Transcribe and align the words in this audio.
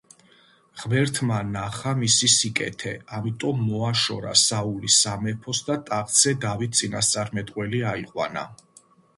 ღმერთმა 0.83 1.41
ნახა 1.55 1.91
მისი 1.99 2.29
სიკეთე, 2.35 2.93
ამიტომ 3.17 3.61
მოაშორა 3.67 4.33
საული 4.47 4.91
სამეფოს 4.97 5.63
და 5.69 5.79
ტახტზე 5.91 6.37
დავით 6.47 6.75
წინასწარმეტყველი 6.81 7.85
აიყვანა. 7.93 8.49